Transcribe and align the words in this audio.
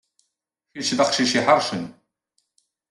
Kecc 0.73 0.89
d 0.97 0.99
aqcic 1.03 1.33
iḥeṛcen. 1.39 1.83